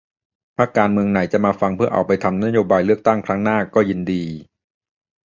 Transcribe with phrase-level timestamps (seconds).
[0.57, 4.23] พรรคการเมืองไหนจะมาฟังเพื่อเอาไปทำนโยบายเลือกตั้งครั้งหน้าก็ยินดี